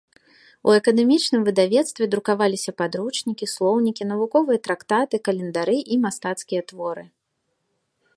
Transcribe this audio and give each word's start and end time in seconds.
У 0.69 0.73
акадэмічным 0.77 1.41
выдавецтве 1.49 2.07
друкаваліся 2.15 2.71
падручнікі, 2.83 3.49
слоўнікі, 3.53 4.03
навуковыя 4.13 4.59
трактаты, 4.69 5.15
календары 5.29 5.77
і 5.97 5.99
мастацкія 6.07 6.61
творы. 6.73 7.05